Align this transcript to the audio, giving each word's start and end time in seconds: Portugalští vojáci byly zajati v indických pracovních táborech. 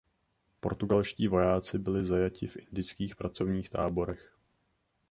Portugalští 0.59 1.27
vojáci 1.27 1.77
byly 1.79 2.05
zajati 2.05 2.47
v 2.47 2.57
indických 2.57 3.15
pracovních 3.15 3.69
táborech. 3.69 4.37